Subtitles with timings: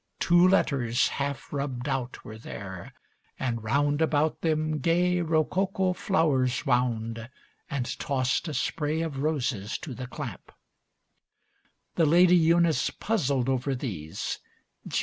[0.19, 2.91] Two letters half rubbed out were there,
[3.37, 7.29] and round About them gay rococo flowers wound
[7.69, 10.47] And tossed a spray of roses to the clamp.
[10.51, 10.55] XIII
[11.97, 14.39] The Lady Eunice puzzled over these.